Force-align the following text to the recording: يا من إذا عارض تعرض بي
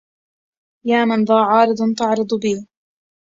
يا 0.85 1.05
من 1.05 1.19
إذا 1.21 1.35
عارض 1.45 1.75
تعرض 1.97 2.27
بي 2.41 2.67